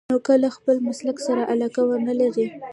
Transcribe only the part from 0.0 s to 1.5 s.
نو که له خپل مسلک سره